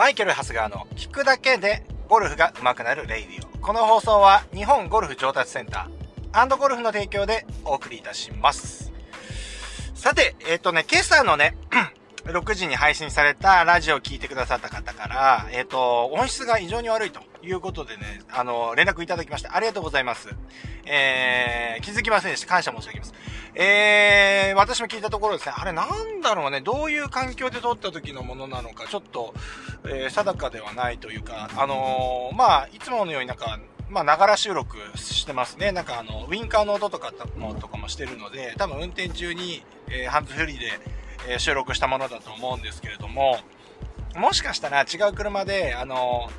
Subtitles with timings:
[0.00, 3.58] マイケル・ハスガーの聞くだけでゴルフが上手くなるレイディオ。
[3.58, 8.90] この放送は日本ゴルフ上達センターゴルフの提供でお送りいたします。
[9.94, 11.54] さて、えっ、ー、とね、今朝のね、
[12.24, 19.56] 6時に配信されたラジオを聞いてくださった方から、えっ、ー、と、音質が異常に悪いということでね、あの、連絡いただきました。
[19.56, 20.28] ありがとうございます。
[20.84, 22.46] えー、気づきませんでした。
[22.46, 23.14] 感謝申し上げます。
[23.54, 29.34] えー、私も聞いたところですね、あれなんだろうね、どういう環境で撮った時のものなのか、ちょっと、
[29.86, 35.72] えー、定かではないというか、あのー、まあ、いつものようになんか、まあ、ながら収録してますね。
[35.72, 43.38] なんかあの、ウィンカーの音とかもとかもしてるので、多分運転中に、えー、ハンズフリーで、え、収録したものだと思うんですけれども、
[44.16, 46.30] もしかしたら違う車で、あの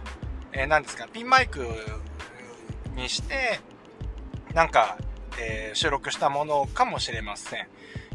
[0.53, 1.65] えー、何ですか、ピンマイク
[2.95, 3.59] にして、
[4.53, 4.97] なんか、
[5.39, 7.67] えー、収録したものかもしれません。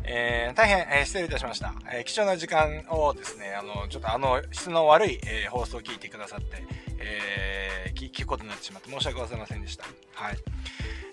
[0.05, 1.75] えー、大変、えー、失礼いたしました。
[1.91, 6.63] え、貴重な時間をですね、あの、ちょっとあの、質の悪い、え放送を聞いてくださって、
[6.99, 9.85] え聞くことになってしまって申し訳ございませんでした。
[10.15, 10.37] はい。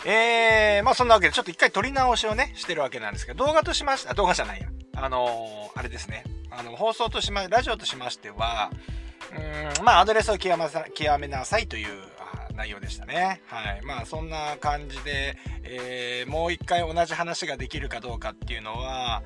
[0.06, 4.68] えまあそんなわけで、ちょっと一回撮り直しをね、してるわけなんですけど、動画としまして、動画じゃないや。
[4.96, 6.24] あのあれですね。
[6.50, 8.70] あの、放送としま、ラジオとしましては、
[9.78, 12.02] うん、まあ、アドレスを極め極めなさいという
[12.54, 13.42] 内容でしたね。
[13.46, 13.82] はい。
[13.84, 19.22] まあ、そんな感じで、えー、もう一回同じ話ができるかどうかっていうのは、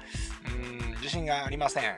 [0.47, 1.97] うん、自信がありません。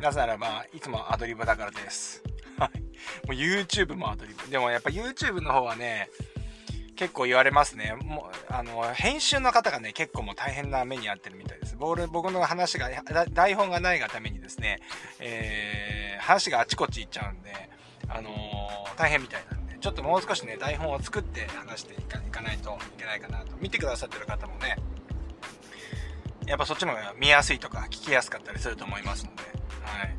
[0.00, 2.22] なぜならば、いつもアドリブだからです。
[2.58, 2.78] はい。
[2.78, 2.86] も
[3.30, 4.48] う YouTube もアドリブ。
[4.50, 6.08] でもやっぱ YouTube の方はね、
[6.96, 7.96] 結構言われますね。
[8.04, 11.76] もう、あの、編集の方がね、結構もう大変な目に遭ってるみたいです。
[11.76, 12.90] ボール、僕の話が、
[13.32, 14.80] 台本がないがためにですね、
[15.20, 17.70] えー、話があちこち行っちゃうんで、
[18.08, 21.96] あのー、大変みたいなんで、ちょっともう少しね、台本を作って話してい
[22.30, 23.56] かないといけないかなと。
[23.60, 24.76] 見てくださってる方もね、
[26.46, 29.42] やっぱそっちの方が見やすいとか聞きやすかったりすると思いますので、
[29.82, 30.16] はい。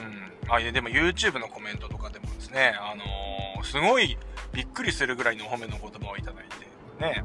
[0.00, 0.54] うん。
[0.54, 4.16] あ、いや、でも YouTube のコメントとかでもですね、あのー、すごい、
[4.56, 6.44] びっくりするぐらいの褒めの言葉をいただい
[6.98, 7.22] て、ね、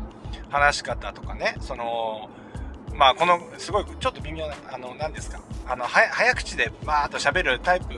[0.49, 2.29] 話し方とかね、その、
[2.93, 7.95] まあ、この、すごい、ちょっと微妙な、あの、何ですか、あの、早口でバーっと喋るタイプ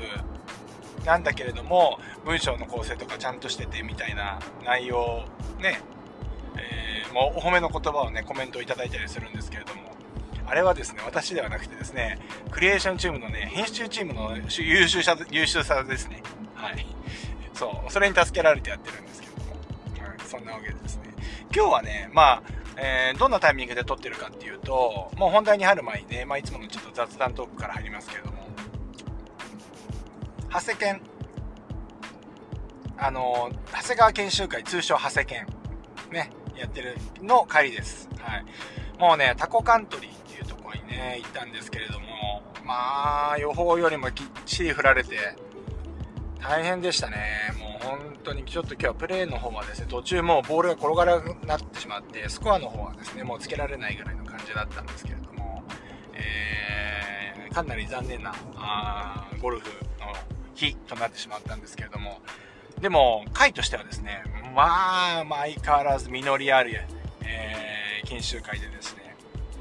[1.04, 5.26] なんだけれども、文章の構成とかちゃんとしててみたいな内容、
[5.60, 5.82] ね、
[6.56, 9.82] えー、もうお褒めの言葉をね、コメントをいただいたりするんですけれども、
[10.46, 12.20] あれはですね、私ではなくてですね、
[12.52, 16.22] クリエーションチームのね、編集チームの優秀さ、優秀さですね。
[16.54, 16.86] はい。
[17.54, 19.13] そう、それに助けられてやってるんで、
[20.34, 21.14] そんなわけですね。
[21.56, 22.44] 今日はね、まあ、
[22.78, 28.48] えー、どんなタイミングで撮ってるかっていうと、もう本題に入る前にね、まあ、いつものちょっと雑談トークから入りますけれども、
[30.52, 31.02] 長谷健、
[32.98, 35.46] あの、長谷川研修会、通称長谷健、
[36.12, 38.10] ね、やってるの帰りです。
[38.18, 38.46] はい。
[38.98, 45.16] もうね、タコカントリーっていうところにね、行ったんですけれども、まあ、予報よりもきっちり振られて、
[46.42, 47.54] 大変でしたね。
[47.60, 48.18] もう本
[48.54, 55.64] ちょっと今日はプレーの方はですね、途中もうボールが転がらなくなってしまって、スコアの方はですね、もうつけられないぐらいの感じだったんですけれども、
[56.14, 59.68] えー、かなり残念なあゴルフ
[60.00, 60.14] の
[60.54, 62.20] 日となってしまったんですけれども、
[62.80, 64.22] でも、回としてはですね、
[64.56, 66.80] まあ、相変わらず実りある、
[67.24, 69.16] えー、研修会でですね、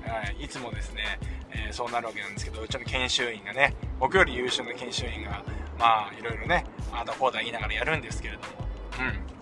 [0.05, 1.19] はい、いつもですね、
[1.51, 5.43] えー、そうなるわけなんですけど、うちの研修員がね、僕より優秀な研修員が、
[5.79, 9.33] まあいろいろねあだこうだ言いながらやるんですけれどもうん。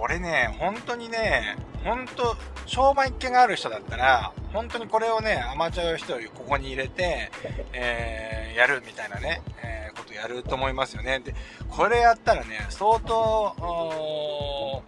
[0.00, 2.36] これね本当にね本当
[2.66, 7.30] 商売っ気がある人だったら本当にこれをねアマチュアの人をここに入れて、
[7.72, 11.20] えー、やるみたいなね、えー、ことやると思いますよね。
[11.20, 11.34] で
[11.68, 14.82] これやったらね相当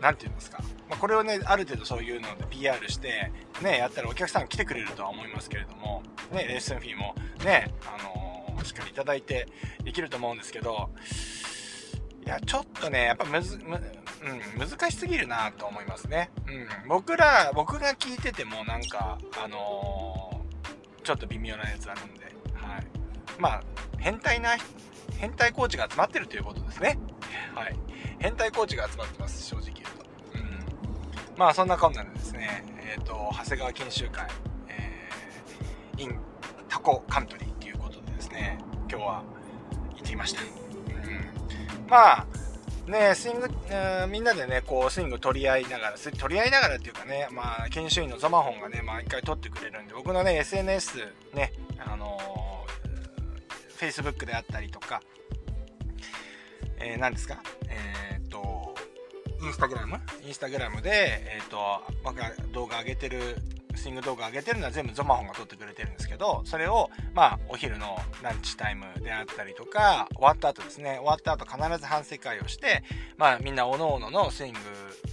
[0.00, 0.58] 何て言うんですか、
[0.88, 6.02] まあ、これをねある程度そういうので PR してねやったらお客さん来てくれるとは思いますけれども
[6.32, 7.14] ねレッスンフィーも
[7.44, 9.46] ねあのしっかりいただいて
[9.84, 10.90] できると思うんですけど、
[12.28, 13.80] いや、ちょっとね、やっぱむず、む、
[14.58, 16.30] うん、難しすぎるなと思いますね。
[16.46, 16.86] うん。
[16.86, 22.86] 僕ら、僕が聞いててもなんか、あのー、ちょっと微妙なやつなので、はい。
[23.38, 23.62] まあ、
[23.96, 24.50] 変態な、
[25.16, 26.98] 変態コーチが集まってるということですね。
[27.54, 27.74] はい。
[28.18, 30.04] 変態コーチが集まってます、正直言うと。
[30.34, 31.38] うん。
[31.38, 32.62] まあ、そんなこんなでですね、
[32.94, 34.28] えっ、ー、と、長谷川研修会、
[34.68, 36.20] えー、in
[36.68, 38.58] タコカントリーっていうことでですね
[38.90, 39.22] 今日は
[39.92, 40.42] 行ってきました、
[41.88, 42.26] まあ
[42.86, 50.98] ねスイング、えー、みんなでねこうスイング取り合いながら取り合いながらっていうかねまあ研修員のゾマホンがね毎回取ってくれるんで僕のね SNS
[51.34, 55.02] ねあのー、Facebook であったりとか
[56.80, 57.42] えー、何ですか？
[57.68, 58.74] えー、っと
[59.42, 59.98] インスタグラム？
[60.24, 60.90] インスタグラムで、
[61.36, 61.58] えー、っと
[62.04, 63.36] 僕が動画上げてる
[63.78, 72.82] スイング動画上げてるのは全部ゾマホンが撮ってくれてるんですけど、それを、まあ、お昼のランチタイムであったりとか、終わった後ですね、終わった後必ず反省会をして、
[73.16, 74.58] まあ、みんな各々のスイング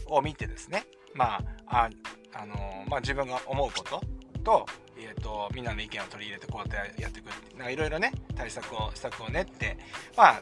[0.08, 1.36] を見てですね、ま
[1.68, 1.90] あ、あ、
[2.34, 4.02] あのー、まあ、自分が思うこと
[4.44, 4.66] と、
[4.98, 7.28] えーと、みんなの意見を取り入れてこうやってやっていく
[7.58, 9.78] なんかいろいろね対策を施策を練って
[10.16, 10.42] まあ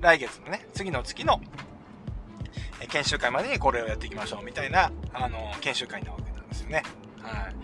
[0.00, 1.40] 来月のね次の月の
[2.88, 6.82] 研修会までにこれをやっていきましょうみたいなあの研修会なわけなんですよね。
[7.26, 7.54] はい。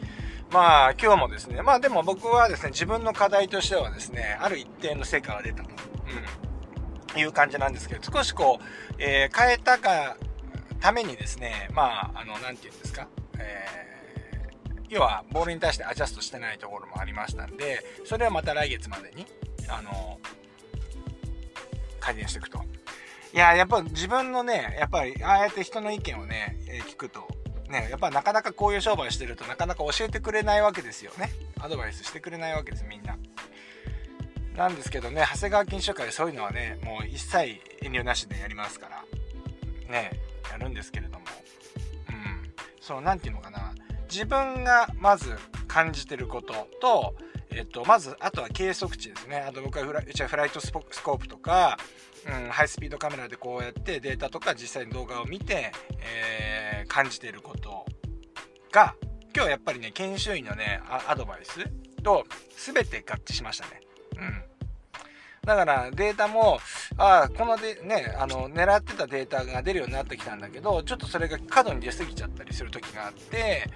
[0.53, 5.71] まあ今日もですね、まあでも僕はですね、自分の課題としてはですね、ある一定の成果が出たと、
[7.15, 10.17] うん、いう感じなんですけど、少しこう、えー、変えたが
[10.83, 13.07] ためにですね、まあ、あの、なんて言うんですか、
[13.39, 19.25] えー、要はボールに対してアジャストしてないところもありましたんで、それはまた来月までに、
[19.69, 20.19] あの、
[22.01, 22.61] 改善していくと。
[23.33, 26.59] いや、やっぱ自分のね、やっぱり、ああやって人の意見をね、
[26.89, 27.29] 聞くと、
[27.73, 31.31] ね、やっぱなかなかこういう商売してるとなかなか教えてくれないわけですよね。
[31.59, 33.17] アドバイスしてくれないわけです、みんな。
[34.57, 39.03] なんですけどね、長谷川禁書会そういうのはね、もう一切遠慮なしでやりますから、
[39.91, 40.13] ね、
[40.51, 41.25] やるんですけれども、
[42.11, 42.53] うん、
[42.83, 43.73] その、何て言うのかな、
[44.11, 47.15] 自分がまず感じてることと、
[47.55, 49.39] えっと、まず、あとは計測値ですね。
[49.39, 51.79] あと僕はフラうちはフライトスコープとか、
[52.27, 57.85] うん、ハイスピードカメラでこうやってデータとか実際に動画を見て、えー、感じていること
[58.71, 58.95] が
[59.35, 61.59] 今日やっぱりね研修医のねアドバイス
[62.03, 62.25] と
[62.57, 63.81] 全て合致しましたね。
[64.19, 64.52] うん
[65.45, 66.61] だからデータも、
[66.97, 73.69] ああ、このでね、あの、狙ってたデータが出るようになってきたんだけど、ちょっとそれが過度に出過ぎちゃったりする時があって、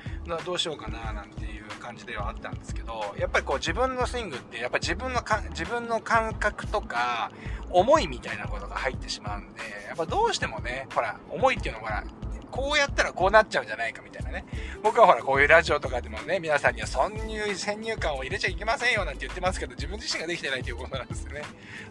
[0.44, 7.32] どうしようかな、なんていう感じではあったんですけど、やっぱりこう自分のスイングって、やっぱ自分のか、自分の感覚とか、
[7.70, 12.04] 思いみたいなことが入ってしまうんで、やっぱどうしてもね、ほら、思いっていうのは
[12.50, 14.44] こうやったらこうなっちゃうんじゃないかみたいなね。
[14.82, 21.42] 僕はほら、こういうラジオとかでもね、皆さんには挿入、先入観を入れちゃいけませんよなんて言ってますけど、自分自身ができてないということなんですよね。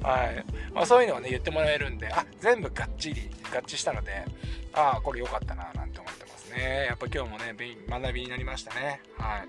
[0.02, 0.46] はい。
[0.74, 4.26] まあそういうのをね、言ってもらえるんで、あ、全部がっちり合致したので、
[4.74, 6.86] ああ、これ良かったな、なんて思ってますね。
[6.88, 7.56] やっぱ今日もね、
[7.90, 9.02] 学びになりましたね。
[9.18, 9.48] はい。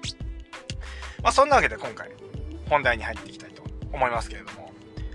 [1.23, 2.11] まあそんなわけで今回、
[2.69, 3.63] 本題に入っていきたいと
[3.93, 4.73] 思いますけれども、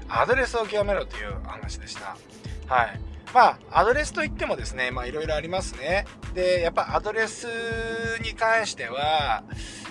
[0.09, 2.17] アドレスを極めろという話でした。
[2.67, 2.99] はい。
[3.33, 6.05] まあ、アドレスといってもですね、まあいろいろありますね。
[6.33, 7.47] で、やっぱアドレス
[8.21, 9.43] に関しては、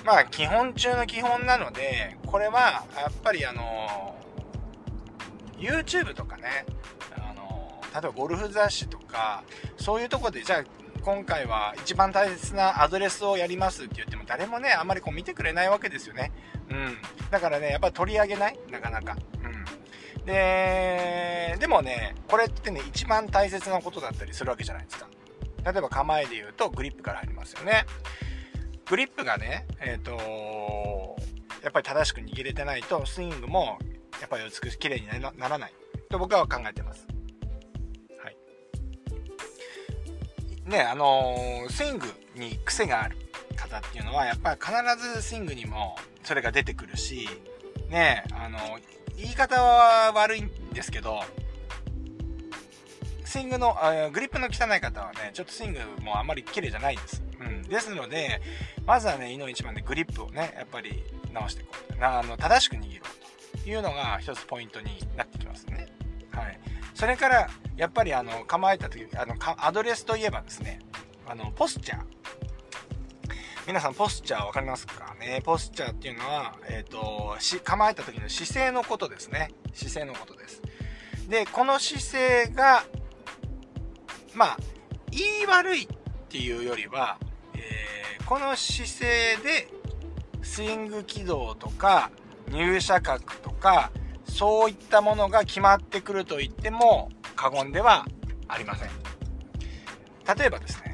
[0.05, 4.15] まあ基本中の基本なので、これはやっぱりあの、
[5.59, 6.67] YouTube とかね、
[7.17, 9.43] あの、例えばゴルフ雑誌とか、
[9.79, 10.65] そういうとこで、じゃあ
[11.03, 16.31] 今回は一番大切なアドレスをやりますって言っても誰もね、あんまりこう見てくれないわけですよね。
[16.71, 16.99] うん。
[17.31, 18.59] だからね、やっぱ取り上げない？
[18.71, 19.17] なかなか。
[20.25, 25.09] で、でもね、これってね、一番大切なことだったりするわけじゃないですか。
[25.65, 27.85] 例えば構えで言うと、グリップから入りますよね。
[28.89, 31.17] グリップがね、えっ、ー、と、
[31.63, 33.79] やっぱり正しく握れてないと、スイングも、
[34.21, 35.07] やっぱり美しく綺麗に
[35.39, 35.73] ならない
[36.11, 37.07] と僕は考えてます。
[38.23, 38.37] はい。
[40.69, 41.37] ね、あの、
[41.71, 43.17] スイングに癖がある
[43.57, 47.29] 方っていうのは、やっぱり必ずスイングにもそれが出てくるし、
[47.89, 48.59] ね、あの
[49.21, 51.23] 言い方は悪いんですけど、
[53.25, 53.77] スイングの、
[54.13, 57.23] グリップの汚い方はね、ちょっとスイングもあまり綺麗じゃないです。
[57.39, 57.63] うん。
[57.63, 58.41] ですので、
[58.87, 62.05] まずはね、いの一番でグリップをね、やっぱり直していこう。
[62.05, 62.87] あの、正しく握ろ
[63.55, 65.87] うというのが一つポイントになってきますね。
[66.33, 66.59] はい。
[66.95, 70.81] それから、やっぱりあの、構えた時、あの、アドレスといえばですね、
[71.27, 72.03] あの、ポスチャー。
[73.71, 75.41] 皆さんポスチャー分かりますかね？
[75.45, 79.53] ポスチャーっていうのは、え、ー、とし構えた時の姿勢のことですね。
[79.73, 80.61] 姿勢のことです。
[81.29, 82.83] でこの姿勢が
[84.35, 84.59] まあ
[85.13, 85.89] 言い悪いっ
[86.29, 87.19] ていうよりは、
[87.55, 89.69] えー、この姿勢で
[90.43, 92.11] スイング軌道とか
[92.49, 93.93] 入射角とか
[94.25, 98.05] そういったものが決まってくると言っても過言では
[98.49, 98.89] ありません。
[100.37, 100.90] 例えばですね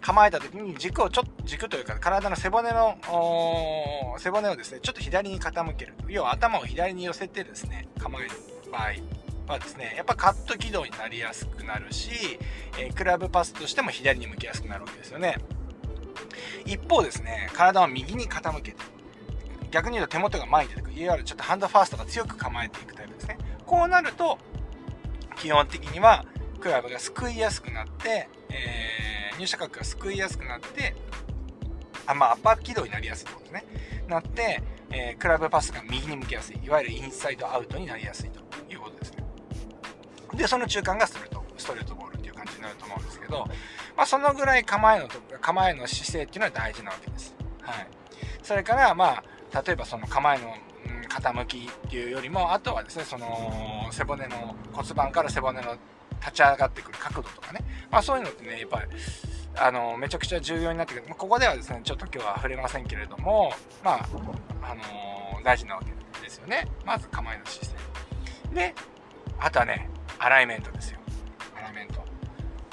[0.00, 2.96] 構えた時に軸をちょっと、軸というか体の背骨の、
[4.18, 5.94] 背骨をですね、ちょっと左に傾ける。
[6.08, 8.30] 要は頭を左に寄せてですね、構える
[8.72, 12.38] 場合はですね、やっぱカット軌道になりやすくなるし、
[12.78, 15.36] え、クラブパスとしても左に向きやすくなるわけですよね。
[16.64, 18.78] 一方ですね、体を右に傾けて、
[19.70, 20.98] 逆に言うと手元が前に出てくる。
[20.98, 23.38] いわゆるちょっとハンドファーストが強く構えていくタイプですね。
[23.66, 24.38] こうなると、
[25.36, 26.24] 基本的には
[26.60, 29.09] クラブがすくいやすくなって、えー
[29.40, 30.94] 入射角がすくいやすくなって、
[32.06, 33.64] あまあ、アッパー軌道になりやすいってことね。
[34.06, 36.60] なって、えー、クラブパスが右に向きやすい。
[36.62, 39.24] いわゆるインサイドアウトになりやすいということですね。
[40.34, 43.46] で、その中間がストレート、ストレートボールっていう感じになると思うんですけど、
[43.96, 45.08] まあ、そのぐらい構えの、
[45.40, 47.34] 構えの姿勢っていうのは大事なわけです。
[47.62, 47.86] はい。
[48.42, 50.54] それから、まあ、例えばその構えの、
[51.08, 55.76] 傾きっていうよりも、あとはですね、その、背骨の骨盤から背骨の
[56.20, 57.60] 立ち上がってくる角度とかね、
[57.90, 58.86] まあそういうのってね、やっぱり、
[59.56, 61.06] あの、めちゃくちゃ重要になってくる。
[61.08, 64.08] まここではですね、ちょっと今日は触れませんけれども、まあ、
[64.62, 65.90] あのー、大事なわけ
[66.22, 66.68] ですよね。
[66.84, 67.66] まず構えの姿
[68.50, 68.54] 勢。
[68.54, 68.74] で、
[69.38, 70.98] あとはね、アライメントですよ。
[71.56, 72.04] アライメント。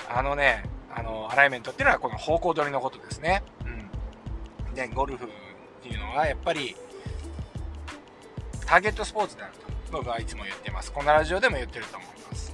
[0.10, 0.64] あのね、
[0.94, 3.44] あの、アライメントっていうのはこの方向取りのことですね。
[3.66, 4.74] うん。
[4.74, 5.28] で、ゴルフっ
[5.82, 6.76] ていうのはやっぱり、
[8.66, 9.68] ターゲットスポーツであると。
[9.92, 10.92] 僕はいつも言ってます。
[10.92, 12.47] このラジオでも言ってると思います。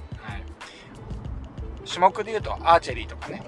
[1.94, 3.42] 種目で言うとアーチェリーとかね、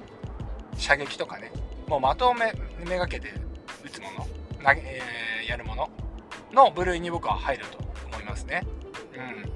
[0.76, 1.50] 射撃とかね、
[1.88, 2.52] もう的をめ
[2.88, 3.32] めがけて
[3.84, 4.26] 打つもの、
[4.62, 5.90] 投げ、えー、やるもの
[6.52, 8.62] の部類に僕は入ると思いますね。
[9.14, 9.52] うん。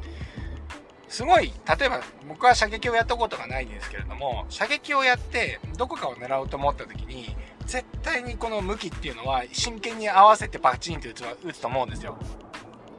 [1.08, 12.18] すごい、例えば僕は射撃をやったことがないんですけれども、射撃をやってどこかを狙おうと思った時に、絶対にこの向きっていうのは真剣に合わせてパチンって打つ打つと思うんですよ。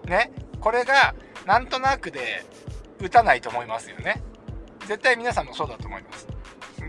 [0.05, 0.31] ね。
[0.61, 2.45] これがなんとなくで
[2.99, 4.21] 打たないと思いますよね。
[4.87, 6.27] 絶対皆さんもそうだと思います。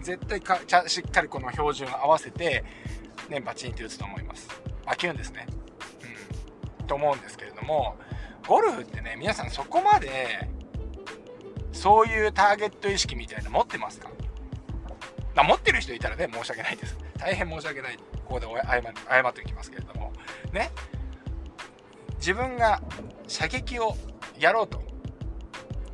[0.00, 2.64] 絶対かちゃしっかりこの標準合わせて、
[3.28, 4.48] ね、バチンって打つと思います。
[4.84, 5.46] あ、キュンですね。
[6.80, 6.86] うん。
[6.86, 7.96] と思うんですけれども、
[8.48, 10.48] ゴルフってね、皆さんそこまで、
[11.70, 14.10] そういうターゲット意識みたいな持ってますか？
[15.36, 16.98] あ持ってる人いたらね、申し訳ないです。
[17.16, 17.96] 大変申し訳ない。
[18.24, 20.12] ここで謝謝っておきますけれども。
[20.52, 20.70] ね。
[22.16, 22.82] 自分が
[23.28, 23.96] 射撃を
[24.38, 24.82] やろうと。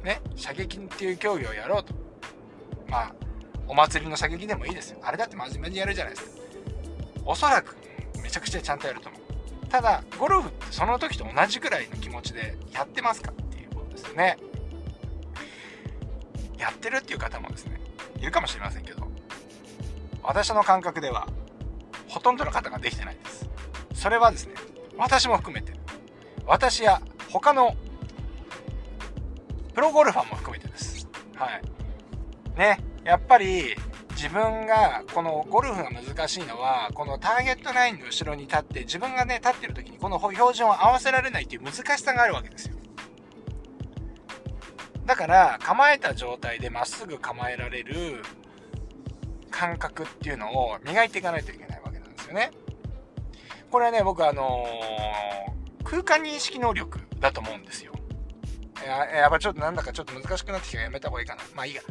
[0.03, 0.21] ね。
[0.37, 1.95] 射撃っていう競技をやろうと。
[2.89, 3.15] まあ、
[3.67, 4.99] お祭りの射撃でもいいですよ。
[5.03, 6.43] あれだって真面目にやるじゃないですか。
[7.25, 7.77] おそらく、
[8.23, 9.67] めちゃくちゃちゃんとやると思う。
[9.69, 14.39] ただ、ゴルフってその時と同じくらいの気持ちでやってますかっていうことですよね。
[16.57, 17.79] やってるっていう方もですね、
[18.19, 19.07] いるかもしれませんけど、
[20.23, 21.29] 私の感覚では、
[22.09, 23.49] ほとんどの方ができてないです。
[23.95, 24.55] それはですね、
[24.97, 25.73] 私も含めて、
[26.47, 27.77] 私や他の
[29.79, 31.07] プロゴルファーも含めてです。
[31.37, 32.59] はい。
[32.59, 33.77] ね、やっぱり
[34.11, 42.75] 自分がこのゴルフが難しいのはこのターゲットラインの後ろに立って自分がね立ってる時にこの標準を合わせられないっていう難しさがあるわけですよ
[45.07, 48.25] だから構えた状態でまっすぐ構えられる
[49.53, 52.51] 感覚っていうのを磨いていかないといけないわけなんですよね
[53.71, 57.93] これはね僕あのー空間認識能力だと思うんですよ。
[58.89, 61.43] ややっぱちょっとなんだかちょっと難しくなってきたらやめた方がいいかな。
[61.55, 61.83] まあいいや。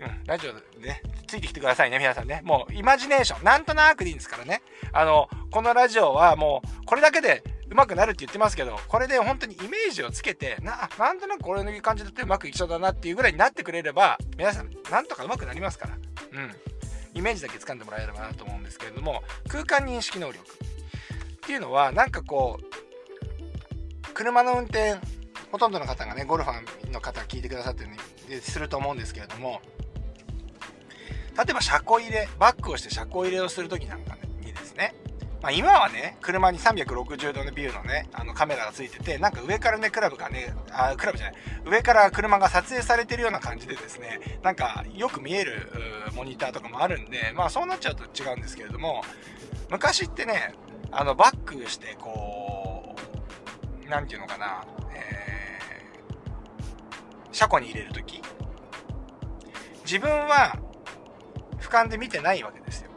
[0.00, 2.40] うん、ラジオでね、ついてきてくださいね、皆さんね。
[2.44, 4.62] もう、イマジネーション、なんとなくでいいんですからね。
[4.92, 15.94] あの、このラジオはもう、これだけで上手くなるって言ってますけど、これで本当にイメージをつけて、な、なんとなくこれの感じだとうまくいきそうだなっていうぐらいになってくれれば、皆さん、なんとか上手くなりますから。
[16.32, 16.54] うん。
[17.14, 24.96] イメージだけ掴んでもらえればなと思うんですけれども、空間認識能力っていうのは、なんかこう、車の運転
[25.56, 29.62] ほとんどの方がねゴルファーの方が聞いてくださってるすると思うんですけれども
[31.34, 34.94] 例えば車庫入れバックをして車庫入れをする時なんかにですね
[35.42, 41.36] まあ、今はね、車に360度のビューのね、あのカメラがついてて、なんか上からね、クラブがね、あ、クラブじゃない、
[41.66, 45.70] 上から車が撮影されてるような感じでですね、なんかよく見える
[46.14, 49.02] モニターとかもあるんで、まあそうなっちゃうと違うんですけれども、
[49.70, 50.54] 昔ってね、
[50.90, 52.96] あのバックしてこ
[53.84, 54.64] う、何て言うのかな、
[57.36, 58.22] 車庫に入れるとき、
[59.84, 60.56] 自分は
[61.58, 62.90] 俯瞰で見てないわけですよ。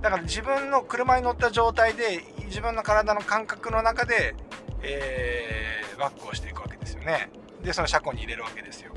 [0.00, 4.34] だから自分の車に乗った状態で、自分の体の感覚の中で、
[4.80, 7.30] えー、バックをしていくわけですよね。
[7.62, 8.94] で、その車庫に入れるわけですよ。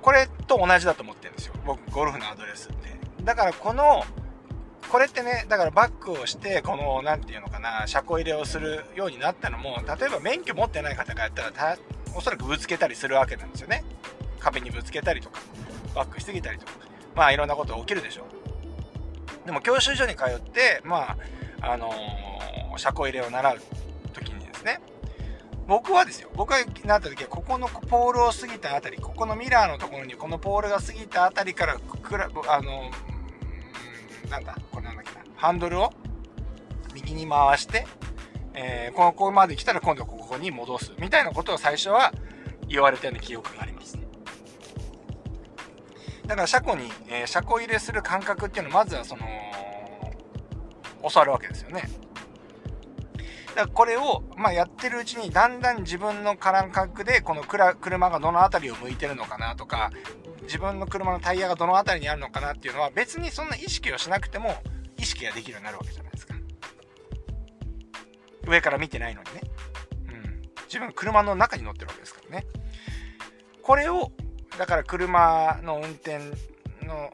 [0.00, 1.54] これと同じだと思ってるんですよ。
[1.66, 2.96] 僕、ゴルフのアドレスって。
[3.22, 4.02] だからこの
[4.90, 11.78] これってね、だからバックをして、この、なんていうのかな、車庫入れをするようになったのも、例えば免許持ってない方がやったら、た
[12.16, 13.84] おそらくぶつけたりするわけなんですよね。
[14.40, 15.40] 壁にぶつけたりとか、
[15.94, 16.72] バックしすぎたりとか、
[17.14, 18.24] まあいろんなこと起きるでしょ
[19.44, 19.46] う。
[19.46, 21.16] でも教習所に通って、ま
[21.62, 23.58] あ、あのー、車庫入れを習う
[24.12, 24.80] 時にですね、
[25.68, 32.90] 僕はですよ、僕がなった時は、ここのポールを過ぎたあたり、ここのミラーのところにこのポールが過ぎたあたりから、くらあの
[34.30, 35.92] なんだ、これなんだっけな、ハンドルを
[36.94, 37.86] 右に回して、
[38.54, 42.12] えー、ここまで来たら今度ここに戻す、みたいなことを最初は
[42.68, 43.98] 言われたような記憶があります。
[46.26, 49.26] だから車庫に、えー、車庫入れする感覚っていうのを、まずはその、
[51.10, 51.88] 教わるわけですよね。
[53.66, 59.90] だこれを、まあ、やってるうちにだんだん自分の感覚でこの車がどの辺りを向いてるのかなとか
[60.42, 64.56] 自分の車のタイヤがどの辺りにあるのかなっていうのは別にそんな意識をしなくても
[64.98, 66.34] 意識ができるようになるわけじゃないですか。
[68.46, 69.40] 上から見てないのにね。
[70.08, 70.42] うん。
[70.66, 72.46] 自分車の中に乗ってるわけですからね。
[73.62, 74.12] これを、
[74.58, 76.18] だから車の運転
[76.84, 77.10] の、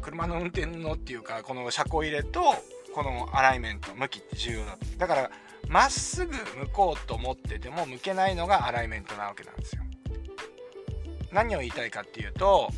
[0.00, 2.54] 車の運転のっていうか、この車庫入れと、
[2.94, 4.78] このアライメント、向きって重要だ。
[4.98, 5.30] だから、
[5.68, 6.40] まっすぐ向
[6.72, 9.82] こうと思ってても向けないのがアライメントなわけなんですよ。
[11.32, 12.70] 何を言いたいかっていうと、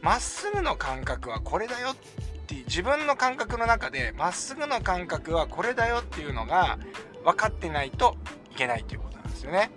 [0.00, 1.96] まっすぐの感覚はこれだよっ
[2.46, 6.78] て自分の感覚の中でまっすぐの感覚はこれだよっていうのが
[7.24, 8.16] 分かってないと
[8.52, 9.70] いけないということなんですよね。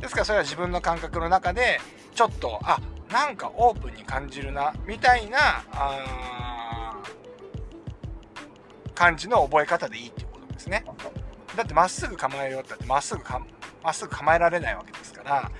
[0.00, 1.80] ですからそれは自分の感覚の中で
[2.14, 2.78] ちょっとあ
[3.10, 5.64] なんかオープンに感じるなみたいな
[8.94, 10.84] 感じの覚え方でいいっていうことですね。
[11.56, 13.44] だってまっすぐ構えようってってまっすぐか
[13.82, 15.50] まっすぐ構えられないわけですから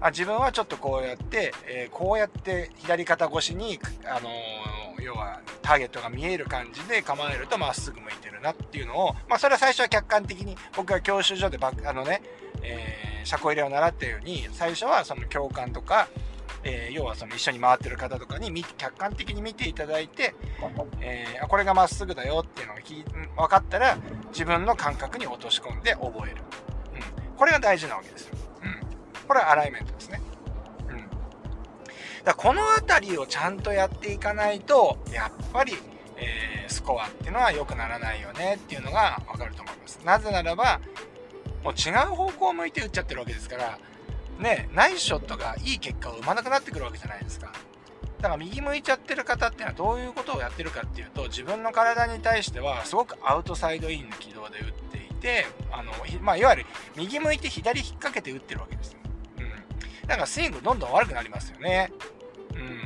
[0.00, 12.22] あ自分はちょっとこうやって、えー、こうやって左肩越しに、あのー、要はターゲットが見える感じで構えるとまっすぐ向いてるなっていうのを、まあ、それは最初は客観的に僕が教習所でバあのね、
[12.62, 16.08] えー、車庫入れを習ったように最初はその共感とか、
[16.62, 20.34] えー、要はその一緒に回ってる方とかに客観的に見ていただいて、
[21.00, 22.80] えー、これがまっすぐだよっていうのが
[23.44, 23.98] 分かったら
[24.32, 26.42] 自分の感覚に落とし込んで覚える、
[26.94, 30.20] うん、これが大事なわけですよ、うん、これはアライメントですね、
[30.88, 35.72] うん、だこの辺りをちゃんとやっていかないとやっぱり、
[36.16, 40.00] えー、スコアっていうのは良くならないよねっていうのが分かると思います。
[40.04, 40.80] なぜならば
[41.62, 43.78] もう違う方向を向いて打っちゃってるわけですから
[44.40, 47.52] ね、ナイスショットがいい結果を生まなくなってくるわけじゃないですか。
[48.20, 56.66] だから右向いちゃってる方っていうのはどういうことをやってるかっていうと自分の体に対してはすごくアウトサイドインの軌道で打っていてあの、まあ、いわゆる
[56.96, 58.98] 右向いて左引っ掛けて打ってるわけですよ。
[59.38, 60.06] うん。
[60.06, 61.90] だからスイングどんどん悪くなりますよね。
[62.54, 62.80] うん。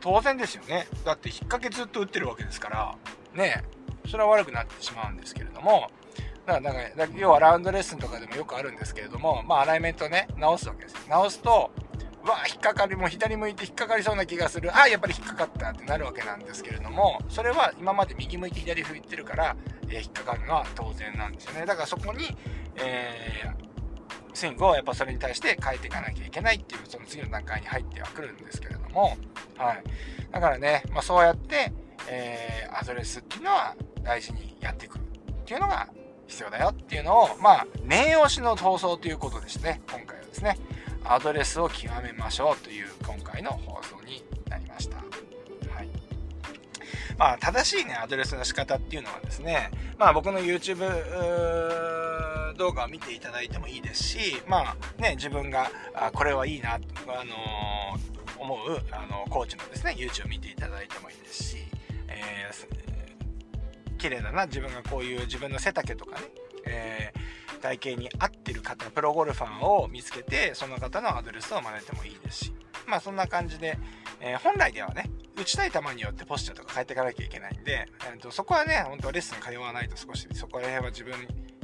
[0.00, 0.86] 当然ですよね。
[1.04, 2.96] だって引っ掛けずっと打ってるわけですから
[3.34, 3.64] ね
[4.08, 5.90] それは悪くなってしまうんですけれども
[6.46, 10.96] だから、か要はラウンドレッスンとかでもよくあるんですけれども、まあ、アライメントね、直すわけです。
[11.08, 11.70] 直すと、
[12.24, 14.74] うわ、引っかかり、も左向いて引っかかりそうな気がする。
[14.74, 19.56] ああ、やっぱり引っかかったってなるわけなんですけれども、それは今まで右向いて左吹いてるから、
[19.88, 21.66] えー、引っかかるのは当然なんですよね。
[21.66, 22.24] だからそこに、
[22.76, 29.16] えー、スイングをやっぱそれに対して変えていかなきゃいけないっていう、その次の段階に入ってはくるんですけれども、
[29.56, 29.82] はい。
[30.32, 31.72] だからね、まあ、そうやって、
[32.08, 35.02] えー、アドレスっていうのは大事にやっていくっ
[35.44, 35.88] ていうのが
[36.26, 40.58] 必要だよっていうのを、まあ、念押しの放送ということでしてね、今回はですね、
[41.04, 44.96] アドレスを極めましょうという今回の放送になりました。
[44.96, 45.02] は
[45.82, 45.88] い。
[47.16, 50.78] まあ、正しいね、アドレスの仕方っていうのはですね、まあ僕の YouTube
[52.56, 61.56] 動画を見ていただいてもいいですし、まあね、自分が、あこれはいいな、あのー、思う、あの、コーチのですね、YouTube 見ていただいてもいいですし、
[62.08, 62.85] えー
[63.96, 66.22] 綺麗だな自分がこういう自分の背丈とかね、
[66.66, 72.52] えー、体型に合ってる方プロゴルファーを見つけてその方のアドレスを真似てもいいですし。
[72.86, 73.78] まあそんな感じで、
[74.20, 81.14] えー、本来ではね打ちたい球によってポスチャーとか変えていかなきゃいけないんで、えーと、そこはね本当レッスン通わないと少しそこら辺は自分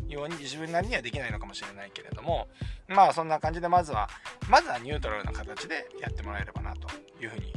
[0.09, 2.49] ように自分なりにはできないのかもしれないけれども
[2.89, 4.09] まあそんな感じでまずは
[4.49, 6.89] まずはニュートラルな形でやってもらえればなと
[7.23, 7.53] いうふうに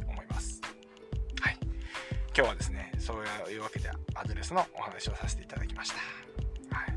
[2.37, 6.75] 今日はですねそういうわけでアドレスのお話をさせていただきました。
[6.75, 6.93] はい、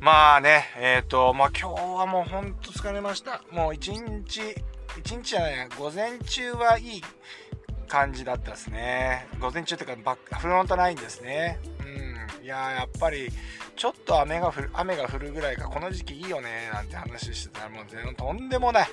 [0.00, 3.42] まあね、えっ、ー、と、まあ今日はもうほんと疲れました。
[3.50, 4.42] もう一日、
[4.98, 7.02] 一日じゃない午前中はいい
[7.88, 9.26] 感じだったですね。
[9.40, 11.58] 午前中っていうかバック、フロントラインですね。
[11.80, 12.44] うん。
[12.44, 13.30] いややっぱり、
[13.76, 18.88] ちょっと雨が降る、雨が降るぐらいか、この時期いいよね、なんて話してたら、もう全然とんでもない。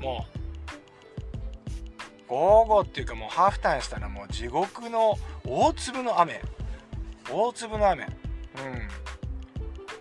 [0.00, 0.39] もう、
[2.30, 6.40] 午後っていうかもうハーフタイムしたらもう地獄の大粒の雨。
[7.28, 8.04] 大粒の雨。
[8.04, 8.08] うん。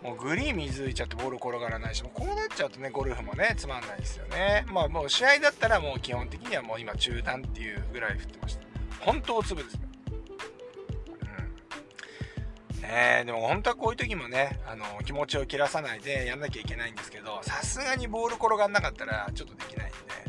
[0.07, 4.63] もうグリーン水浮いちゃってボール転がらないしもうこうなっちゃうとねゴルフもねつまんないですよね。
[4.71, 8.61] まあもう試合だったらもう基本的にはもう今中断っていうぐらい降ってました。
[8.99, 9.79] 本当大粒ですね
[12.75, 12.81] うん。
[12.81, 20.28] ねでも本当はこういう時もねあの気持ちを切らさないでやんなきゃいけないんですけどさすがにボール転がんなかったらちょっとできないんで。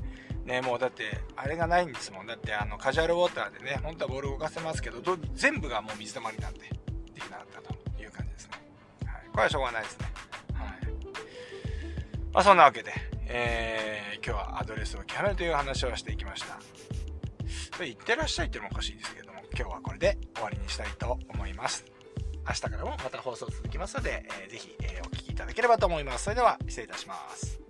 [0.50, 1.04] ね、もうだって、
[1.36, 2.26] あれがないんですもん。
[2.26, 5.00] だって、あの、カジュアルウォーターでね、本当はボール動かせますけど、
[5.32, 6.68] 全部がもう水溜まりなんで、
[7.14, 8.52] できなかったという感じですね。
[9.06, 9.28] はい。
[9.30, 10.06] これはしょうがないですね。
[10.54, 10.68] はい。
[12.32, 12.92] まあ、そんなわけで、
[13.26, 16.58] えー、今日はアドレスを極めるという話をしていきました。
[17.76, 21.84] それ、いってらっしゃいっていうのもおかしいですけども、今日はこれで終わりにしたいと思います。
[22.48, 26.24] 明日からもまた放送続きますので、えー、ぜひ、えー、お聴きいただければと思います。
[26.24, 27.69] それでは、失礼いたします。